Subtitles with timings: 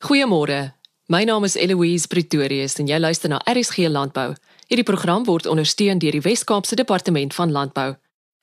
[0.00, 0.72] Goeiemôre.
[1.08, 4.32] My naam is Eloise Pretorius en jy luister na RSG Landbou.
[4.72, 7.98] Hierdie program word ondersteun deur die Wes-Kaapse Departement van Landbou.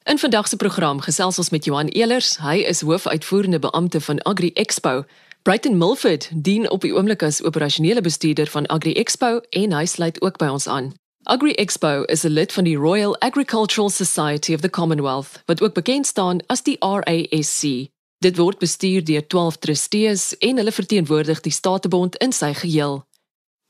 [0.05, 2.35] In vandag se program gesels ons met Johan Elers.
[2.45, 5.01] Hy is hoofuitvoerende beampte van Agri Expo.
[5.49, 10.21] Brighton Milford dien op die oomblik as operasionele bestuurder van Agri Expo en hy sluit
[10.21, 10.93] ook by ons aan.
[11.25, 15.73] Agri Expo is 'n lid van die Royal Agricultural Society of the Commonwealth, wat ook
[15.73, 17.89] bekend staan as die RASC.
[18.27, 22.97] Dit word bestuur deur 12 trustees en hulle verteenwoordig die Statebond in sy geheel.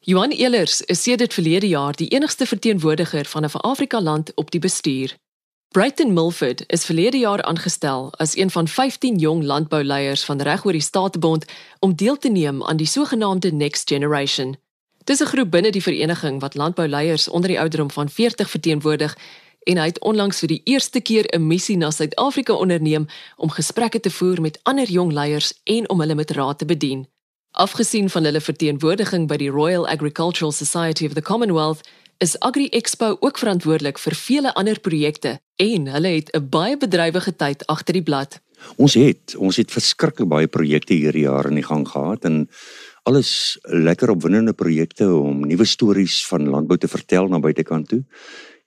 [0.09, 4.59] Johan Elers is sedert verlede jaar die enigste verteenwoordiger van 'n Afrika land op die
[4.59, 5.13] bestuur.
[5.75, 10.71] Brighton Milford is verlede jaar aangestel as een van 15 jong landbouleiers van reg oor
[10.79, 11.45] die Statebond
[11.79, 14.57] om deel te neem aan die sogenaamde Next Generation.
[15.03, 19.17] Dis 'n groep binne die vereniging wat landbouleiers onder die ouderdom van 40 verteenwoordig
[19.67, 23.99] en hy het onlangs vir die eerste keer 'n missie na Suid-Afrika onderneem om gesprekke
[23.99, 27.07] te voer met ander jong leiers en om hulle met raad te bedien.
[27.51, 31.81] Afgesien van hulle verteenwoordiging by die Royal Agricultural Society of the Commonwealth,
[32.17, 37.35] is Agri Expo ook verantwoordelik vir vele ander projekte en hulle het 'n baie bedrywige
[37.35, 38.39] tyd agter die blad.
[38.75, 42.49] Ons het ons het verskriklik baie projekte hierdie jaar in die gang gehad en
[43.03, 48.03] alles lekker opwindende projekte om nuwe stories van landbou te vertel na buitekant toe.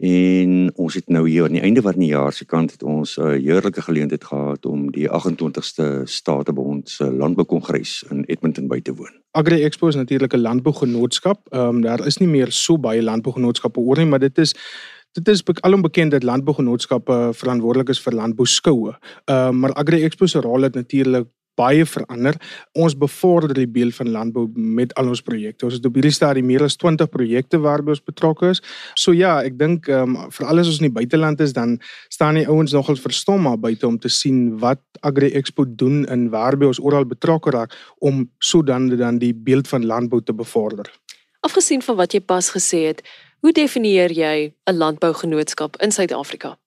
[0.01, 3.19] En ons het nou hier aan die einde van die jaar se kant het ons
[3.19, 8.95] 'n uh, heerlike geleentheid gehad om die 28ste Statebond se landboukongres in Edmonton by te
[8.95, 9.21] woon.
[9.31, 11.49] Agri Expo is natuurlik 'n landbougenootskap.
[11.49, 14.55] Ehm um, daar is nie meer so baie landbougenootskappe oor nie, maar dit is
[15.13, 18.99] dit is alom bekend dat landbougenootskappe verantwoordelik is vir landbouskoue.
[19.25, 21.27] Ehm um, maar Agri Expo se rol het natuurlik
[21.61, 22.39] baie verander.
[22.73, 25.69] Ons bevorder die beeld van landbou met al ons projekte.
[25.69, 28.63] Ons het op hierdie stadium meer as 20 projekte waarby ons betrokke is.
[28.99, 31.79] So ja, ek dink ehm um, vir alles ons in die buiteland is dan
[32.13, 36.29] staan die ouens nogal verstom maar buite om te sien wat Agri Expo doen en
[36.33, 40.91] waarby ons oral betrokke raak om sodan dan die beeld van landbou te bevorder.
[41.41, 43.01] Afgesien van wat jy pas gesê het,
[43.41, 46.59] hoe definieer jy 'n landbougenootskap in Suid-Afrika?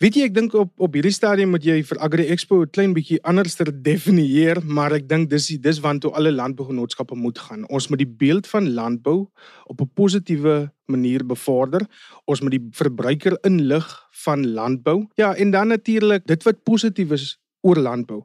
[0.00, 2.94] Weet jy ek dink op op hierdie stadium moet jy vir Agri Expo 'n klein
[2.96, 7.66] bietjie anders ter definieer, maar ek dink dis dis waantoe alle landbougenootskappe moet gaan.
[7.68, 9.28] Ons moet die beeld van landbou
[9.68, 11.84] op 'n positiewe manier bevorder.
[12.24, 15.06] Ons moet die verbruiker inlig van landbou.
[15.16, 18.24] Ja, en dan natuurlik dit wat positief is oor landbou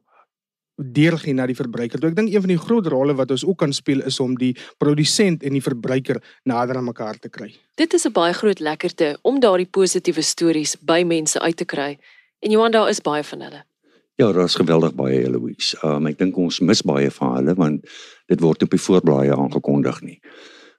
[0.75, 2.01] deurgee na die verbruiker.
[2.03, 4.53] Ek dink een van die groot rolle wat ons ook kan speel is om die
[4.81, 7.53] produsent en die verbruiker nader aan mekaar te kry.
[7.75, 11.97] Dit is 'n baie groot lekkerte om daardie positiewe stories by mense uit te kry.
[12.39, 13.63] En Johan, daar is baie van hulle.
[14.15, 15.77] Ja, daar is geweldig baie Eloise.
[15.83, 17.85] Um ek dink ons mis baie van hulle want
[18.27, 20.19] dit word op die voorblaaie aangekondig nie.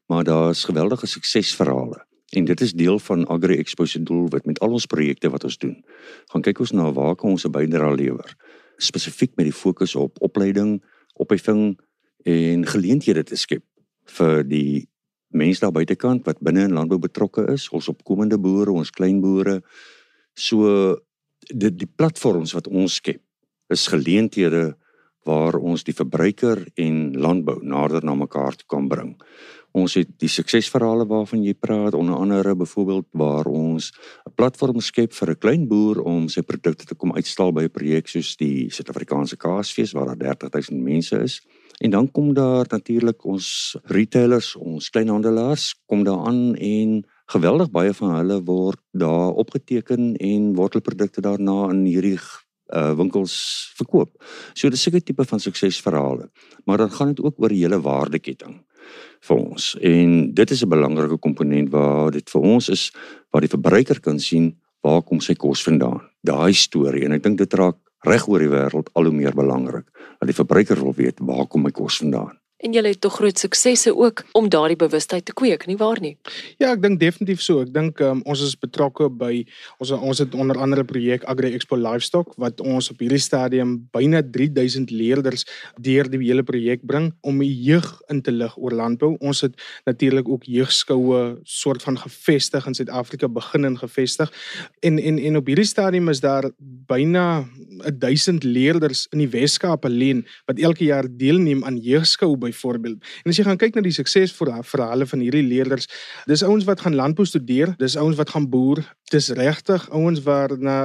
[0.08, 2.04] Maar daar is geweldige suksesverhale.
[2.32, 5.58] En dit is deel van Agri Expo se doelwit met al ons projekte wat ons
[5.58, 5.84] doen.
[6.32, 8.36] Gaan kyk ons na waar kan ons 'n bydrae lewer
[8.78, 10.78] spesifiek met die fokus op opleiding,
[11.14, 11.78] opheffing
[12.26, 13.64] en geleenthede te skep
[14.18, 14.86] vir die
[15.36, 19.60] mense daar buitekant wat binne in landbou betrokke is, ons opkomende boere, ons klein boere.
[20.34, 20.96] So
[21.50, 23.22] die die platforms wat ons skep
[23.72, 24.74] is geleenthede
[25.26, 29.16] waar ons die verbruiker en landbou nader na mekaar toe kan bring.
[29.76, 33.92] Ons het die suksesverhale waarvan jy praat, onder andere byvoorbeeld waar ons
[34.24, 37.70] 'n platform skep vir 'n klein boer om sy produkte te kom uitstal by 'n
[37.70, 41.42] projek soos die Suid-Afrikaanse Kaasfees waar daar 30000 mense is.
[41.80, 47.92] En dan kom daar natuurlik ons retailers, ons kleinhandelaars kom daar aan en geweldig baie
[47.92, 52.18] van hulle word daar opgeteken en word hulle produkte daarna in hierdie
[52.74, 54.22] uh winkels verkoop.
[54.54, 56.30] So dis 'n tipe van suksesverhale.
[56.64, 58.65] Maar dan gaan dit ook oor die hele waardeketting
[59.28, 59.76] vir ons.
[59.80, 62.92] En dit is 'n belangrike komponent waar dit vir ons is
[63.30, 66.00] waar die verbruiker kan sien waar kom sy kos vandaan.
[66.22, 67.76] Daai storie en ek dink dit raak
[68.06, 69.86] reg oor die wêreld al hoe meer belangrik.
[70.20, 72.38] Dat die verbruiker wil weet waar kom my kos vandaan.
[72.64, 76.14] En julle het tog groot suksesse ook om daardie bewustheid te kweek, nie waar nie?
[76.56, 77.60] Ja, ek dink definitief so.
[77.60, 79.42] Ek dink um, ons is betrokke by
[79.82, 84.22] ons ons het onder andere projek Agri Expo Livestock wat ons op hierdie stadium byna
[84.24, 85.44] 3000 leerders
[85.76, 89.12] deur die hele projek bring om die jeug in te lig oor landbou.
[89.20, 94.32] Ons het natuurlik ook jeugskoue soort van gevestig in Suid-Afrika begin en gevestig.
[94.80, 96.48] En en en op hierdie stadium is daar
[96.88, 97.44] byna
[97.84, 103.02] 1000 leerders in die Wes-Kaap alleen wat elke jaar deelneem aan jeugskou byvoorbeeld.
[103.24, 105.90] En as jy gaan kyk na die suksesverhale van hierdie leerders,
[106.30, 110.56] dis ouens wat gaan landbou studeer, dis ouens wat gaan boer, dis regtig ouens waar
[110.58, 110.78] na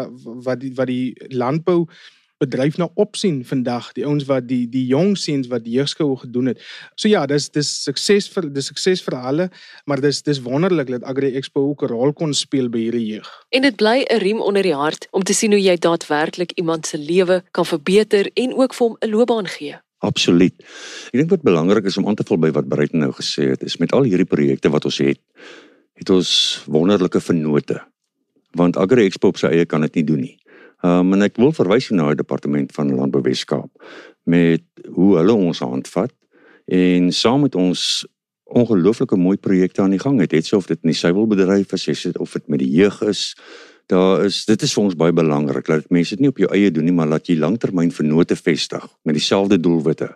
[0.46, 1.86] wat die wat die landbou
[2.42, 6.52] bedryf nou opsien vandag die ouens wat die die jong seuns wat die jeugskoue gedoen
[6.52, 6.64] het.
[6.96, 9.50] So ja, dis dis sukses vir dis sukses vir hulle,
[9.86, 13.30] maar dis dis wonderlik dat Agri Expo ook 'n rol kon speel by hierdie jeug.
[13.50, 16.86] En dit bly 'n riem onder die hart om te sien hoe jy daadwerklik iemand
[16.88, 19.76] se lewe kan verbeter en ook vir hom 'n loopbaan gee.
[20.02, 20.56] Absoluut.
[21.14, 23.62] Ek dink wat belangrik is om aan te vul by wat Bruiten nou gesê het,
[23.62, 25.22] is met al hierdie projekte wat ons het,
[26.02, 26.32] het ons
[26.66, 27.78] wonderlike vennote.
[28.58, 30.38] Want Agri Expo op sy eie kan dit nie doen nie.
[30.82, 33.70] Um en ek wil verwys na die departement van Landbou Weskaap
[34.26, 36.14] met hoe hulle ons handvat
[36.66, 38.02] en saam met ons
[38.52, 40.34] ongelooflike mooi projekte aan die gang het.
[40.34, 43.36] Het sou of dit in die suiwelbedryf is, of dit met die jeug is,
[43.92, 46.72] daar is dit is vir ons baie belangrik dat mense dit nie op jou eie
[46.72, 50.14] doen nie, maar laat jy langtermyn vennote vestig met dieselfde doelwitte.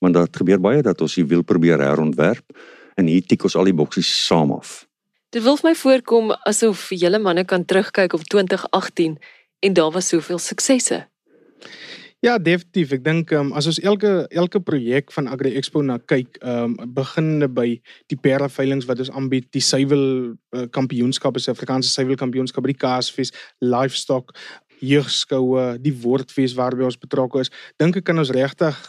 [0.00, 2.56] Want dit gebeur baie dat ons die wiel probeer herontwerp
[2.96, 4.84] en hier tik ons al die boksies saam af.
[5.30, 9.18] Dit wil vir my voorkom asof julle manne kan terugkyk op 2018
[9.60, 11.04] en daar was soveel suksesse.
[12.20, 12.90] Ja, definitief.
[12.92, 16.90] Ek dink um, as ons elke elke projek van Agri Expo na kyk, ehm um,
[16.98, 17.64] begin by
[18.12, 20.04] die perde veilinge wat ons aanbied, die suiwel
[20.36, 23.32] uh, kampioenskappe, se Afrikaanse suiwel kampioenskap, die kaasfees,
[23.64, 24.34] livestock,
[24.84, 27.52] jeugskoue, die woordfees waarby ons betrokke is.
[27.80, 28.84] Dink ek kan ons regtig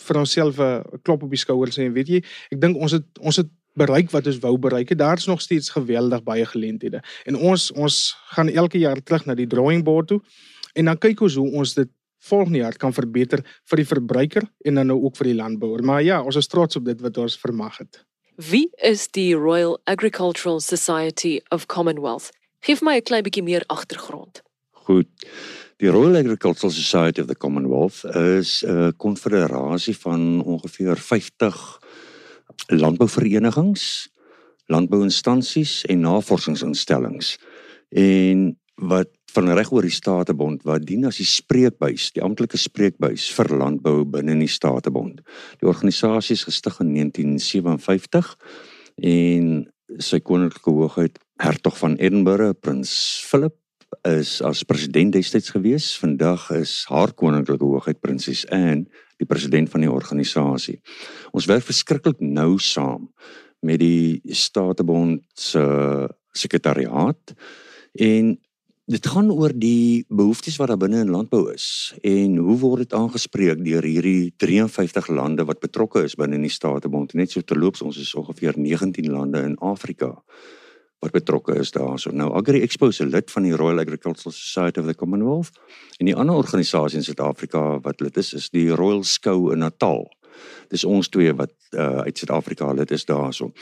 [0.00, 3.36] vir onsself 'n klop op die skouer sê, weet jy, ek dink ons het ons
[3.36, 4.96] het bereik wat ons wou bereik.
[4.96, 7.04] Daar's nog steeds geweldig baie geleenthede.
[7.28, 10.22] En ons ons gaan elke jaar terug na die drawing board toe
[10.74, 11.88] en dan kyk ons hoe ons dit
[12.20, 15.82] volgende jaar kan verbeter vir die verbruiker en dan nou ook vir die landbouer.
[15.84, 18.04] Maar ja, ons is trots op dit wat ons vermag het.
[18.40, 22.30] Wie is die Royal Agricultural Society of Commonwealth?
[22.60, 24.42] Geef my 'n klein bietjie meer agtergrond.
[24.70, 25.08] Goed.
[25.76, 31.80] Die Royal Agricultural Society of the Commonwealth is 'n konfederasie van ongeveer 50
[32.66, 34.08] landbouverenigings,
[34.66, 37.38] landbouinstansies en navorsingsinstellings.
[37.88, 43.28] En wat van reg oor die Statebond wat dien as die spreekbuis, die amptelike spreekbuis
[43.36, 45.20] vir landbou binne die Statebond.
[45.60, 48.34] Die organisasie is gestig in 1957
[49.10, 49.50] en
[49.98, 52.92] sy koninklike hoogheid hertog van Edinburgh, prins
[53.26, 53.56] Philip
[54.06, 55.90] is as president destyds gewees.
[55.98, 58.86] Vandag is haar koninklike hoogheid prinses Anne
[59.20, 60.78] die president van die organisasie.
[61.36, 63.10] Ons werk verskriklik nou saam
[63.66, 65.64] met die Statebond se
[66.32, 67.34] sekretariaat
[68.00, 68.36] en
[68.90, 72.94] dit gaan oor die behoeftes wat daar binne in landbou is en hoe word dit
[72.98, 77.14] aangespreek deur hierdie 53 lande wat betrokke is binne in die Statebond.
[77.14, 80.10] Net so terloops ons is ongeveer 19 lande in Afrika
[81.00, 82.10] wat betrokke is daarso.
[82.10, 85.54] Nou Agri Expo se lid van die Royal Agricultural Society of the Commonwealth
[86.00, 90.08] en die ander organisasie in Suid-Afrika wat lid is is die Royal Skou in Natal.
[90.70, 93.52] Dis ons twee wat uh, uit Suid-Afrika lid is daarso.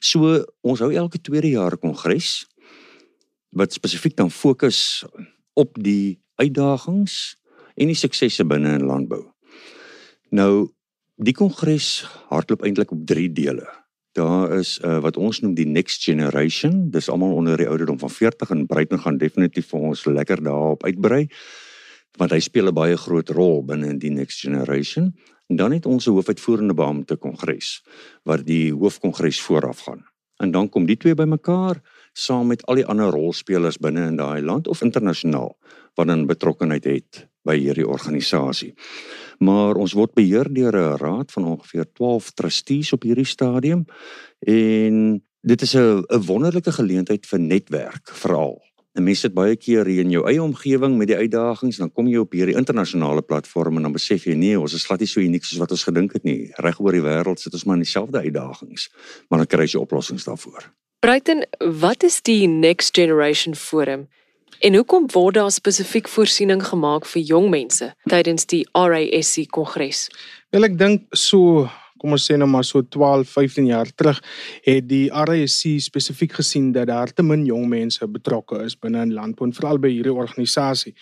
[0.00, 2.42] So ons hou elke tweede jaar 'n kongres
[3.54, 5.04] wat spesifiek dan fokus
[5.54, 7.36] op die uitdagings
[7.74, 9.22] en die suksesse binne in landbou.
[10.34, 10.70] Nou
[11.22, 13.66] die kongres hardloop eintlik op 3 dele.
[14.14, 16.88] Daar is uh, wat ons noem die next generation.
[16.90, 20.84] Dis almal onder die ouderdom van 40 en Bruiten gaan definitief vir ons lekker daarop
[20.84, 21.28] uitbrei
[22.14, 25.10] want hy speel 'n baie groot rol binne in die next generation.
[25.50, 27.82] En dan het ons 'n hoofuitvoerende beampte kongres
[28.22, 30.06] wat die hoofkongres vooraf gaan.
[30.38, 31.82] En dan kom die twee bymekaar
[32.14, 35.56] saam met al die ander rolspelers binne in daai land of internasionaal
[35.98, 38.72] wat dan betrokkeheid het by hierdie organisasie.
[39.44, 43.84] Maar ons word beheer deur 'n raad van ongeveer 12 trustees op hierdie stadium
[44.40, 48.62] en dit is 'n 'n wonderlike geleentheid vir netwerk veral.
[48.94, 52.16] 'n Mens sit baie keer in jou eie omgewing met die uitdagings, dan kom jy
[52.16, 55.44] op hierdie internasionale platform en dan besef jy nee, ons is glad nie so uniek
[55.44, 56.52] soos wat ons gedink het nie.
[56.62, 58.90] Reg oor die wêreld sit ons maar in dieselfde uitdagings,
[59.28, 60.70] maar dan kry jy oplossings daarvoor.
[61.04, 64.08] Bruiten, wat is die Next Generation Forum?
[64.58, 70.06] En hoekom word daar spesifiek voorsiening gemaak vir jong mense tydens die RASC kongres?
[70.56, 71.66] Wel ek dink so
[72.04, 74.20] kom ons sê nou maar so 12, 15 jaar terug
[74.68, 79.16] het die RASC spesifiek gesien dat daar te min jong mense betrokke is binne in
[79.16, 80.92] landbou en veral by hierdie organisasie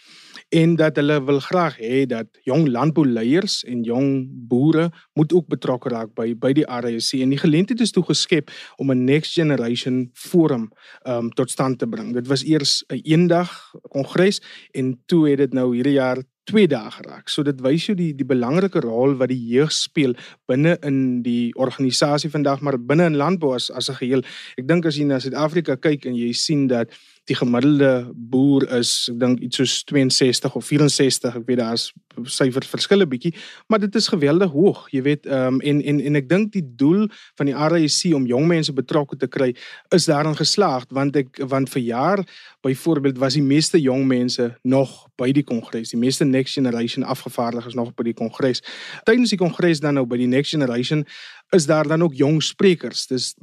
[0.52, 4.09] en dat hulle wil graag hê dat jong landbouleiers en jong
[4.49, 8.52] boere moet ook betrokke raak by by die RSC en die geleentheid is toe geskep
[8.76, 10.71] om 'n next generation forum
[11.06, 12.12] um, tot stand te bring.
[12.12, 14.42] Dit was eers 'n een eendag kongres
[14.73, 17.30] en toe het dit nou hierdie jaar twee dae geraak.
[17.30, 20.14] So dit wys jou die die belangrike rol wat die jeug speel
[20.50, 24.22] binne in die organisasie vandag maar binne in landbou as as 'n geheel.
[24.58, 26.90] Ek dink as jy na Suid-Afrika kyk en jy sien dat
[27.31, 31.91] die gemiddelde boer is ek dink iets soos 62 of 64 ek weet daar's
[32.29, 33.33] syfer verskille bietjie
[33.71, 37.07] maar dit is geweldig hoog jy weet um, en en en ek dink die doel
[37.38, 39.52] van die RAC om jong mense betrokke te kry
[39.95, 42.25] is daarin geslaag want ek want vir jaar
[42.67, 47.75] byvoorbeeld was die meeste jong mense nog by die kongres die meeste next generation afgevaardiges
[47.75, 48.62] nog by die kongres.
[49.07, 51.05] Tydens die kongres dan nou by die next generation
[51.54, 53.06] is daar dan ook jong sprekers.
[53.06, 53.35] Dis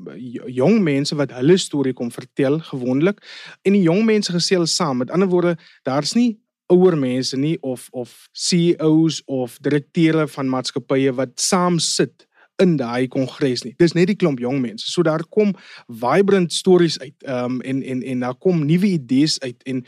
[0.46, 3.22] jong mense wat hulle storie kom vertel gewoonlik
[3.62, 4.98] en die jong mense gesels saam.
[4.98, 6.40] Met ander woorde, daar's nie
[6.70, 12.26] ouer mense nie of of CEOs of direkteure van maatskappye wat saam sit
[12.60, 13.74] in daai kongres nie.
[13.80, 14.90] Dis net die klomp jong mense.
[14.92, 15.54] So daar kom
[15.88, 17.16] vibrant stories uit.
[17.24, 19.86] Ehm um, en en en daar kom nuwe idees uit en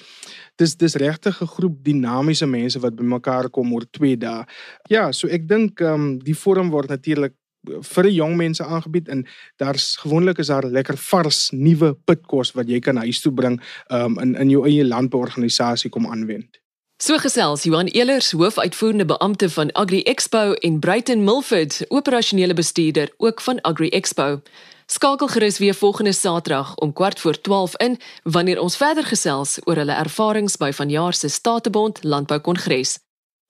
[0.62, 4.46] dis dis regtig 'n groep dinamiese mense wat bymekaar kom oor 2 dae.
[4.90, 7.34] Ja, so ek dink ehm um, die forum word natuurlik
[7.68, 9.26] vir die jong mense aangebied en
[9.62, 14.18] daar's gewoonlik is daar lekker vars nuwe pitkos wat jy kan huis toe bring um,
[14.20, 16.62] in in jou eie landbouorganisasie kom aanwend.
[17.02, 23.42] So gesels Johan Elers, hoofuitvoerende beampte van Agri Expo en Bruiten Milford, operasionele bestuurder ook
[23.42, 24.42] van Agri Expo.
[24.86, 29.76] Skakel gerus weer volgende Saterdag om kwart voor 12 in wanneer ons verder gesels oor
[29.76, 33.00] hulle ervarings by vanjaar se Statebond Landboukongres.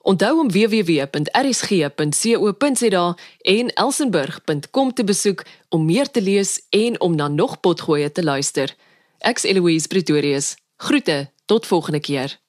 [0.02, 1.18] Onthou om www.rsg.co.za
[3.42, 8.76] en elsenburg.com te besoek om meer te lees en om na nog potgoeie te luister.
[9.18, 10.56] Ek's Eloise Pretorius.
[10.76, 12.41] Groete tot volgende keer.